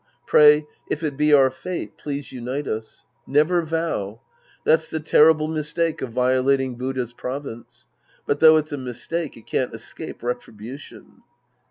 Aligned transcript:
Pray, 0.25 0.65
"If 0.89 1.03
it 1.03 1.15
be 1.15 1.31
our 1.31 1.51
fate, 1.51 1.95
please 1.95 2.31
unite 2.31 2.67
us." 2.67 3.05
Never 3.27 3.61
vow. 3.61 4.19
That's 4.63 4.89
the 4.89 4.99
terrible 4.99 5.47
mistake 5.47 6.01
of 6.01 6.11
violating 6.11 6.73
Buddha's 6.75 7.13
province. 7.13 7.85
But 8.25 8.39
though 8.39 8.57
it's 8.57 8.71
a 8.71 8.77
mistake, 8.77 9.37
it 9.37 9.45
can't 9.45 9.75
escape 9.75 10.23
retribution. 10.23 11.21